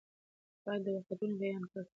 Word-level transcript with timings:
باید 0.63 0.81
دا 0.85 0.91
واقعیتونه 0.95 1.35
بیان 1.41 1.63
کړو. 1.69 1.81